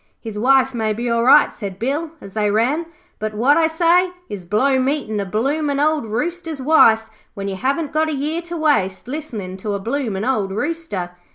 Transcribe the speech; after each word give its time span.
'His 0.19 0.35
wife 0.35 0.73
may 0.73 0.93
be 0.93 1.11
all 1.11 1.23
right,' 1.23 1.53
said 1.53 1.77
Bill 1.77 2.09
as 2.21 2.33
they 2.33 2.49
ran, 2.49 2.87
'but 3.19 3.35
what 3.35 3.55
I 3.55 3.67
say 3.67 4.09
is, 4.29 4.45
blow 4.45 4.79
meetin' 4.79 5.19
a 5.19 5.25
bloomin' 5.27 5.79
old 5.79 6.07
Rooster's 6.07 6.59
wife 6.59 7.07
when 7.35 7.47
you 7.47 7.55
haven't 7.55 7.93
got 7.93 8.09
a 8.09 8.13
year 8.13 8.41
to 8.49 8.57
waste 8.57 9.07
listenin' 9.07 9.57
to 9.57 9.75
a 9.75 9.79
bloomin' 9.79 10.25
old 10.25 10.51
Rooster.' 10.53 11.11